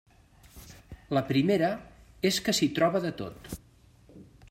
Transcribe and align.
La 1.17 1.23
primera 1.27 1.69
és 2.33 2.43
que 2.47 2.57
s'hi 2.61 2.73
troba 2.81 3.07
de 3.07 3.13
tot. 3.23 3.55